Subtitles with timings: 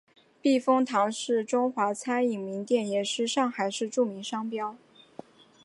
[0.41, 4.75] 避风塘是中华餐饮名店也是上海市著名商标。